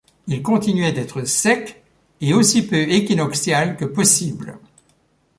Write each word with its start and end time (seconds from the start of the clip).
Il 0.25 0.41
continuait 0.41 0.93
d’être 0.93 1.25
sec 1.25 1.83
et 2.21 2.33
aussi 2.33 2.65
peu 2.65 2.75
équinoxial 2.75 3.77
que 3.77 3.85
possible. 3.85 4.57